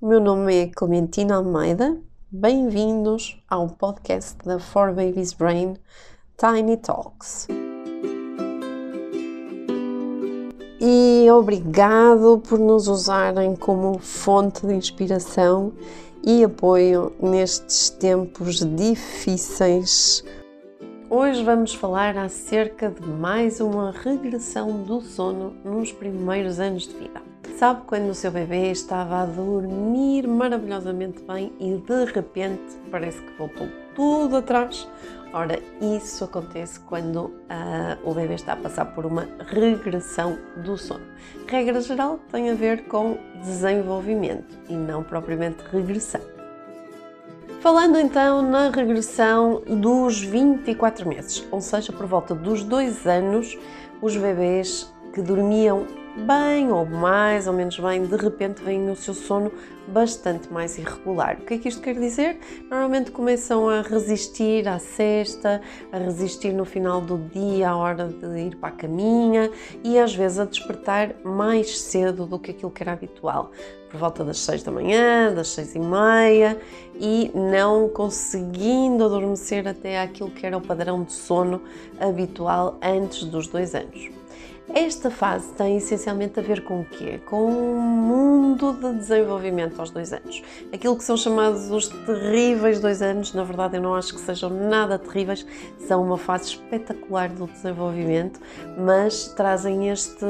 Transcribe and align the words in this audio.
o 0.00 0.06
meu 0.06 0.20
nome 0.20 0.54
é 0.54 0.66
Clementina 0.68 1.34
Almeida. 1.34 1.98
Bem-vindos 2.30 3.42
ao 3.50 3.68
podcast 3.68 4.36
da 4.44 4.60
For 4.60 4.94
Babies 4.94 5.32
Brain 5.32 5.74
Tiny 6.36 6.76
Talks. 6.76 7.48
E 10.80 11.28
obrigado 11.32 12.40
por 12.48 12.60
nos 12.60 12.86
usarem 12.86 13.56
como 13.56 13.98
fonte 13.98 14.64
de 14.64 14.72
inspiração 14.72 15.72
e 16.24 16.44
apoio 16.44 17.12
nestes 17.20 17.90
tempos 17.90 18.64
difíceis. 18.76 20.22
Hoje 21.10 21.42
vamos 21.42 21.74
falar 21.74 22.16
acerca 22.16 22.88
de 22.88 23.04
mais 23.04 23.60
uma 23.60 23.90
regressão 23.90 24.80
do 24.84 25.00
sono 25.00 25.54
nos 25.64 25.90
primeiros 25.90 26.60
anos 26.60 26.86
de 26.86 26.94
vida. 26.94 27.17
Sabe 27.58 27.80
quando 27.88 28.10
o 28.10 28.14
seu 28.14 28.30
bebê 28.30 28.70
estava 28.70 29.22
a 29.22 29.26
dormir 29.26 30.28
maravilhosamente 30.28 31.20
bem 31.24 31.52
e 31.58 31.74
de 31.76 32.04
repente 32.04 32.62
parece 32.88 33.20
que 33.20 33.32
voltou 33.36 33.66
tudo 33.96 34.36
atrás? 34.36 34.88
Ora, 35.32 35.58
isso 35.80 36.22
acontece 36.22 36.78
quando 36.78 37.16
uh, 37.24 37.98
o 38.04 38.14
bebê 38.14 38.34
está 38.34 38.52
a 38.52 38.56
passar 38.56 38.84
por 38.94 39.04
uma 39.04 39.26
regressão 39.48 40.38
do 40.58 40.76
sono. 40.78 41.04
Regra 41.48 41.80
geral 41.80 42.20
tem 42.30 42.48
a 42.48 42.54
ver 42.54 42.84
com 42.84 43.18
desenvolvimento 43.42 44.56
e 44.68 44.74
não 44.74 45.02
propriamente 45.02 45.64
regressão. 45.72 46.20
Falando 47.58 47.98
então 47.98 48.40
na 48.40 48.70
regressão 48.70 49.64
dos 49.66 50.20
24 50.20 51.08
meses, 51.08 51.44
ou 51.50 51.60
seja, 51.60 51.90
por 51.90 52.06
volta 52.06 52.36
dos 52.36 52.62
dois 52.62 53.04
anos, 53.04 53.58
os 54.00 54.16
bebês 54.16 54.88
que 55.12 55.20
dormiam 55.20 55.97
bem 56.18 56.70
ou 56.72 56.84
mais 56.84 57.46
ou 57.46 57.52
menos 57.52 57.78
bem, 57.78 58.04
de 58.04 58.16
repente 58.16 58.62
vêm 58.62 58.80
no 58.80 58.96
seu 58.96 59.14
sono 59.14 59.52
bastante 59.86 60.52
mais 60.52 60.76
irregular. 60.76 61.38
O 61.40 61.44
que 61.44 61.54
é 61.54 61.58
que 61.58 61.68
isto 61.68 61.80
quer 61.80 61.94
dizer? 61.94 62.38
Normalmente 62.68 63.10
começam 63.10 63.68
a 63.68 63.80
resistir 63.80 64.68
à 64.68 64.78
cesta, 64.78 65.60
a 65.92 65.98
resistir 65.98 66.52
no 66.52 66.64
final 66.64 67.00
do 67.00 67.18
dia, 67.32 67.70
à 67.70 67.76
hora 67.76 68.08
de 68.08 68.38
ir 68.38 68.56
para 68.56 68.68
a 68.68 68.72
caminha 68.72 69.50
e 69.82 69.98
às 69.98 70.14
vezes 70.14 70.38
a 70.38 70.44
despertar 70.44 71.14
mais 71.24 71.78
cedo 71.80 72.26
do 72.26 72.38
que 72.38 72.50
aquilo 72.50 72.70
que 72.70 72.82
era 72.82 72.92
habitual, 72.92 73.50
por 73.88 73.98
volta 73.98 74.24
das 74.24 74.38
6 74.40 74.62
da 74.62 74.72
manhã, 74.72 75.32
das 75.32 75.48
6 75.48 75.76
e 75.76 75.78
meia 75.78 76.58
e 77.00 77.30
não 77.34 77.88
conseguindo 77.88 79.04
adormecer 79.04 79.66
até 79.66 80.00
aquilo 80.00 80.30
que 80.30 80.44
era 80.44 80.56
o 80.56 80.60
padrão 80.60 81.02
de 81.02 81.12
sono 81.12 81.62
habitual 81.98 82.76
antes 82.82 83.24
dos 83.24 83.46
dois 83.46 83.74
anos. 83.74 84.10
Esta 84.74 85.10
fase 85.10 85.50
tem 85.54 85.78
essencialmente 85.78 86.38
a 86.38 86.42
ver 86.42 86.62
com 86.62 86.80
o 86.80 86.84
quê? 86.84 87.18
Com 87.24 87.50
um 87.50 87.80
mundo 87.80 88.74
de 88.74 88.98
desenvolvimento 88.98 89.80
aos 89.80 89.90
dois 89.90 90.12
anos. 90.12 90.42
Aquilo 90.72 90.96
que 90.96 91.04
são 91.04 91.16
chamados 91.16 91.70
os 91.70 91.88
terríveis 91.88 92.78
dois 92.78 93.00
anos, 93.00 93.32
na 93.32 93.44
verdade 93.44 93.76
eu 93.78 93.82
não 93.82 93.94
acho 93.94 94.12
que 94.12 94.20
sejam 94.20 94.50
nada 94.50 94.98
terríveis, 94.98 95.46
são 95.78 96.02
uma 96.02 96.18
fase 96.18 96.50
espetacular 96.50 97.30
do 97.30 97.46
desenvolvimento, 97.46 98.40
mas 98.76 99.28
trazem 99.28 99.88
este 99.88 100.26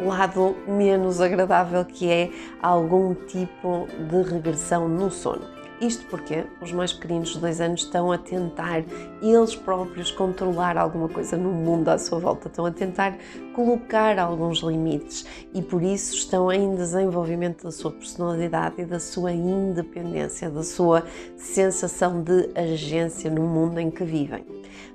lado 0.00 0.56
menos 0.68 1.20
agradável 1.20 1.84
que 1.84 2.08
é 2.08 2.30
algum 2.62 3.12
tipo 3.14 3.88
de 4.08 4.22
regressão 4.22 4.88
no 4.88 5.10
sono. 5.10 5.59
Isto 5.80 6.04
porque 6.10 6.44
os 6.60 6.72
mais 6.72 6.92
pequeninos 6.92 7.30
de 7.30 7.38
dois 7.38 7.58
anos 7.58 7.84
estão 7.84 8.12
a 8.12 8.18
tentar 8.18 8.84
eles 9.22 9.56
próprios 9.56 10.10
controlar 10.10 10.76
alguma 10.76 11.08
coisa 11.08 11.38
no 11.38 11.50
mundo 11.50 11.88
à 11.88 11.96
sua 11.96 12.18
volta, 12.18 12.48
estão 12.48 12.66
a 12.66 12.70
tentar 12.70 13.16
colocar 13.54 14.18
alguns 14.18 14.58
limites 14.58 15.24
e 15.54 15.62
por 15.62 15.82
isso 15.82 16.14
estão 16.14 16.52
em 16.52 16.74
desenvolvimento 16.74 17.64
da 17.64 17.70
sua 17.70 17.90
personalidade 17.92 18.82
e 18.82 18.84
da 18.84 19.00
sua 19.00 19.32
independência, 19.32 20.50
da 20.50 20.62
sua 20.62 21.02
sensação 21.38 22.22
de 22.22 22.50
agência 22.54 23.30
no 23.30 23.42
mundo 23.42 23.80
em 23.80 23.90
que 23.90 24.04
vivem. 24.04 24.44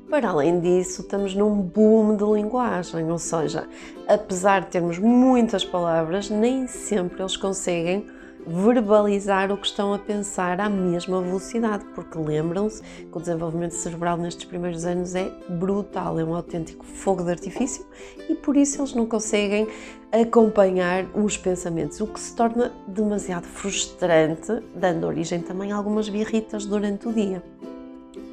Para 0.08 0.30
além 0.30 0.60
disso, 0.60 1.02
estamos 1.02 1.34
num 1.34 1.60
boom 1.62 2.16
de 2.16 2.24
linguagem, 2.24 3.12
ou 3.12 3.18
seja, 3.18 3.68
apesar 4.08 4.62
de 4.62 4.68
termos 4.68 5.00
muitas 5.00 5.66
palavras, 5.66 6.30
nem 6.30 6.68
sempre 6.68 7.24
eles 7.24 7.36
conseguem 7.36 8.06
verbalizar 8.48 9.52
o 9.52 9.58
que 9.58 9.68
estão 9.68 9.94
a 9.94 10.00
pensar 10.00 10.60
à 10.60 10.70
mesma 10.70 11.22
velocidade, 11.22 11.86
porque 11.96 12.18
lembram-se 12.18 12.82
que 12.82 13.18
o 13.18 13.20
desenvolvimento 13.20 13.72
cerebral 13.72 14.18
nestes 14.18 14.46
primeiros 14.46 14.86
anos 14.86 15.16
é 15.16 15.32
brutal, 15.50 16.20
é 16.20 16.24
um 16.24 16.36
autêntico 16.36 16.86
fogo 16.86 17.24
de 17.24 17.32
artifício 17.32 17.86
e 18.30 18.36
por 18.36 18.56
isso 18.56 18.82
eles 18.82 18.94
não 18.94 19.06
conseguem 19.06 19.68
acompanhar 20.12 21.06
os 21.16 21.38
pensamentos, 21.38 22.00
o 22.00 22.08
que 22.08 22.20
se 22.20 22.36
torna 22.36 22.72
demasiado 22.88 23.46
frustrante, 23.46 24.64
dando 24.76 25.08
origem 25.08 25.42
também 25.42 25.72
a 25.72 25.76
algumas 25.76 26.08
birritas 26.08 26.66
durante 26.66 27.08
o 27.08 27.14
dia. 27.14 27.44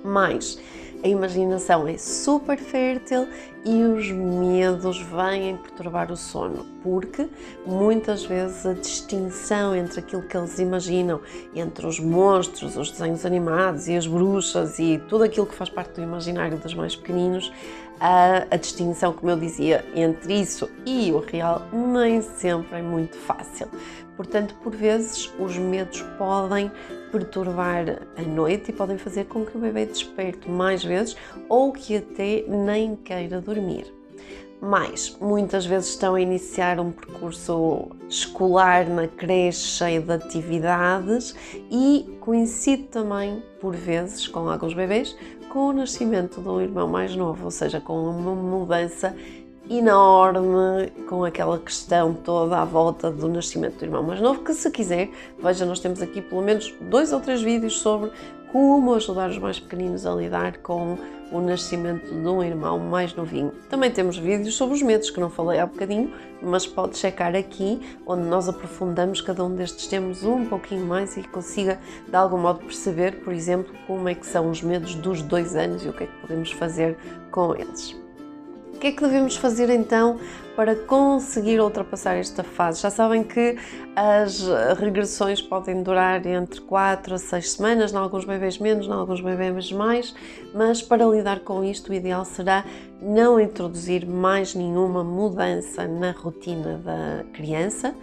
Mas 0.05 0.59
a 1.03 1.09
imaginação 1.09 1.89
é 1.89 1.99
super 1.99 2.59
fértil 2.59 3.27
e 3.65 3.85
os 3.85 4.11
medos 4.11 5.01
vêm 5.01 5.57
perturbar 5.57 6.11
o 6.11 6.17
sono, 6.17 6.67
porque 6.83 7.29
muitas 7.65 8.25
vezes 8.25 8.67
a 8.67 8.73
distinção 8.73 9.75
entre 9.75 10.01
aquilo 10.01 10.23
que 10.23 10.37
eles 10.37 10.59
imaginam, 10.59 11.21
entre 11.55 11.87
os 11.87 12.01
monstros, 12.01 12.77
os 12.77 12.91
desenhos 12.91 13.25
animados 13.25 13.89
e 13.89 13.97
as 13.97 14.07
bruxas 14.07 14.79
e 14.79 15.01
tudo 15.09 15.25
aquilo 15.25 15.47
que 15.47 15.55
faz 15.55 15.71
parte 15.71 15.95
do 15.95 16.03
imaginário 16.03 16.59
dos 16.59 16.75
mais 16.75 16.97
pequeninos, 16.97 17.53
a, 18.01 18.47
a 18.51 18.57
distinção, 18.57 19.13
como 19.13 19.31
eu 19.31 19.37
dizia, 19.37 19.85
entre 19.95 20.35
isso 20.35 20.69
e 20.85 21.13
o 21.13 21.21
real 21.21 21.63
nem 21.73 22.21
sempre 22.21 22.79
é 22.79 22.83
muito 22.83 23.17
fácil. 23.17 23.69
Portanto, 24.17 24.55
por 24.63 24.75
vezes, 24.75 25.33
os 25.39 25.57
medos 25.57 26.03
podem 26.19 26.71
perturbar 27.13 28.03
a 28.17 28.23
noite 28.23 28.71
e 28.71 28.73
podem 28.73 28.99
fazer 28.99 29.27
com 29.27 29.45
que 29.45 29.57
o 29.57 29.61
bebê 29.61 29.87
desperte 29.87 30.51
mais 30.51 30.83
vezes 30.83 31.17
ou 31.49 31.73
que 31.73 31.97
até 31.97 32.45
nem 32.49 32.97
queira 32.97 33.41
dormir. 33.41 33.52
Mas 34.61 35.17
muitas 35.21 35.67
vezes 35.67 35.91
estão 35.91 36.15
a 36.15 36.21
iniciar 36.21 36.79
um 36.79 36.93
percurso 36.93 37.89
escolar 38.09 38.89
na 38.89 39.09
creche 39.09 39.59
cheio 39.59 40.03
de 40.03 40.13
atividades 40.13 41.35
e 41.69 42.17
coincide 42.21 42.85
também, 42.85 43.43
por 43.61 43.75
vezes, 43.75 44.29
com 44.29 44.49
alguns 44.49 44.73
bebês, 44.73 45.17
com 45.51 45.71
o 45.71 45.73
nascimento 45.73 46.41
de 46.41 46.49
um 46.49 46.61
irmão 46.61 46.87
mais 46.87 47.17
novo, 47.17 47.47
ou 47.47 47.51
seja, 47.51 47.81
com 47.81 48.09
uma 48.09 48.35
mudança 48.37 49.15
enorme 49.71 50.91
com 51.09 51.25
aquela 51.25 51.59
questão 51.59 52.15
toda 52.15 52.59
à 52.59 52.65
volta 52.65 53.11
do 53.11 53.29
nascimento 53.29 53.79
do 53.79 53.85
irmão 53.85 54.03
mais 54.03 54.21
novo, 54.21 54.43
que 54.43 54.53
se 54.53 54.71
quiser, 54.71 55.11
veja, 55.39 55.65
nós 55.65 55.81
temos 55.81 56.03
aqui 56.03 56.21
pelo 56.21 56.43
menos 56.43 56.75
dois 56.81 57.13
ou 57.13 57.21
três 57.21 57.43
vídeos 57.43 57.79
sobre 57.81 58.11
como 58.53 58.95
ajudar 58.95 59.31
os 59.31 59.39
mais 59.39 59.59
pequeninos 59.59 60.05
a 60.05 60.15
lidar 60.15 60.59
com 60.59 60.99
o 61.33 61.41
nascimento 61.41 62.15
de 62.15 62.29
um 62.29 62.43
irmão 62.43 62.79
mais 62.79 63.15
novinho. 63.15 63.53
Também 63.71 63.91
temos 63.91 64.19
vídeos 64.19 64.55
sobre 64.55 64.75
os 64.75 64.83
medos, 64.83 65.09
que 65.09 65.19
não 65.19 65.31
falei 65.31 65.59
há 65.59 65.65
bocadinho, 65.65 66.13
mas 66.43 66.67
pode 66.67 66.99
checar 66.99 67.35
aqui, 67.35 67.81
onde 68.07 68.29
nós 68.29 68.51
aprofundamos 68.51 69.23
cada 69.23 69.43
um 69.43 69.55
destes 69.55 69.87
temas 69.87 70.23
um 70.23 70.45
pouquinho 70.45 70.85
mais 70.85 71.17
e 71.17 71.23
consiga 71.23 71.81
de 72.07 72.15
algum 72.15 72.37
modo 72.37 72.59
perceber, 72.59 73.21
por 73.25 73.33
exemplo, 73.33 73.75
como 73.87 74.07
é 74.09 74.15
que 74.15 74.27
são 74.27 74.51
os 74.51 74.63
medos 74.63 74.95
dos 74.95 75.23
dois 75.23 75.57
anos 75.57 75.85
e 75.85 75.89
o 75.89 75.93
que 75.95 76.05
é 76.05 76.07
que 76.07 76.21
podemos 76.21 76.53
fazer 76.53 76.99
com 77.31 77.57
eles 77.57 78.02
que 78.83 78.89
é 78.89 78.93
que 78.93 79.01
devemos 79.01 79.37
fazer 79.37 79.71
então 79.71 80.19
para 80.57 80.75
conseguir 80.75 81.61
ultrapassar 81.61 82.17
esta 82.17 82.43
fase? 82.43 82.81
Já 82.81 82.91
sabem 82.91 83.23
que 83.23 83.57
as 83.95 84.43
regressões 84.77 85.41
podem 85.41 85.85
durar 85.85 86.27
entre 86.27 86.61
4 86.63 87.15
a 87.15 87.19
6 87.19 87.53
semanas, 87.53 87.93
em 87.93 87.97
alguns 87.97 88.25
bebês 88.25 88.59
menos, 88.59 88.89
em 88.89 88.91
alguns 88.91 89.21
bebês 89.21 89.71
mais, 89.71 90.13
mas 90.53 90.83
para 90.83 91.07
lidar 91.07 91.41
com 91.41 91.63
isto, 91.63 91.93
o 91.93 91.95
ideal 91.95 92.25
será 92.25 92.65
não 93.01 93.39
introduzir 93.39 94.05
mais 94.05 94.53
nenhuma 94.53 95.05
mudança 95.05 95.87
na 95.87 96.11
rotina 96.11 96.77
da 96.79 97.25
criança, 97.33 97.95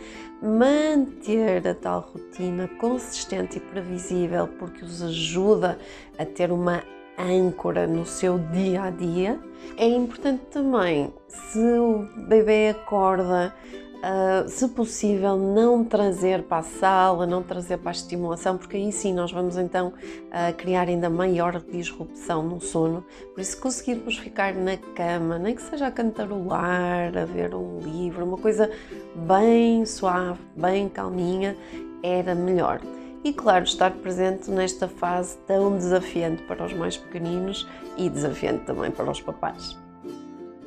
manter 0.41 1.68
a 1.68 1.75
tal 1.75 2.09
rotina 2.13 2.69
consistente 2.79 3.57
e 3.57 3.59
previsível, 3.59 4.48
porque 4.48 4.86
os 4.86 5.01
ajuda 5.01 5.77
a 6.18 6.24
ter 6.24 6.53
uma 6.53 6.81
âncora 7.19 7.86
no 7.86 8.06
seu 8.06 8.39
dia 8.39 8.83
a 8.83 8.89
dia. 8.89 9.39
É 9.77 9.88
importante 9.88 10.44
também, 10.51 11.13
se 11.27 11.60
o 11.60 12.07
bebê 12.27 12.69
acorda, 12.69 13.54
uh, 14.00 14.48
se 14.50 14.68
possível, 14.69 15.38
não 15.38 15.83
trazer 15.83 16.44
para 16.44 16.57
a 16.57 16.63
sala, 16.63 17.25
não 17.27 17.44
trazer 17.44 17.77
para 17.77 17.92
a 17.92 17.92
estimulação, 17.92 18.57
porque 18.57 18.77
aí 18.77 18.92
sim 18.92 19.13
nós 19.13 19.31
vamos 19.31 19.57
então 19.57 19.89
uh, 19.89 20.54
criar 20.57 20.88
ainda 20.88 21.10
maior 21.10 21.62
disrupção 21.62 22.44
no 22.44 22.60
sono. 22.60 23.06
Por 23.33 23.42
isso, 23.42 23.60
conseguirmos 23.60 24.18
ficar 24.18 24.54
na 24.54 24.77
cama, 24.77 25.38
nem 25.38 25.56
que 25.56 25.62
seja 25.62 25.88
a 25.88 25.92
cantarolar, 25.92 27.18
a 27.18 27.25
ver 27.25 27.54
um 27.54 27.80
livro, 27.80 28.25
uma 28.25 28.38
coisa 28.38 28.72
bem 29.15 29.86
suave, 29.86 30.39
bem 30.56 30.88
calminha, 30.89 31.56
era 32.01 32.33
melhor 32.33 32.80
e, 33.24 33.33
claro, 33.33 33.63
estar 33.63 33.92
presente 33.92 34.50
nesta 34.50 34.88
fase 34.88 35.38
tão 35.48 35.75
desafiante 35.75 36.44
para 36.44 36.66
os 36.66 36.74
mais 36.74 36.98
pequeninos 36.98 37.68
e 37.98 38.10
desafiante 38.10 38.66
também 38.66 38.92
para 38.92 39.12
os 39.12 39.21
papais. 39.21 39.77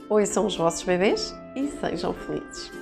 Oi, 0.08 0.26
são 0.26 0.46
os 0.46 0.56
vossos 0.56 0.82
bebês 0.82 1.34
e 1.56 1.68
sejam 1.68 2.12
felizes! 2.12 2.81